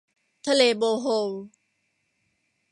[0.47, 1.29] ทะเลโบโฮล